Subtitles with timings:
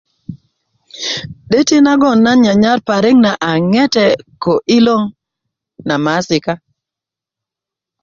[1.47, 4.05] 'döti naŋ na nyanyar parik na a ŋete
[4.43, 5.01] ko 'diloŋ
[5.87, 6.53] na maaisika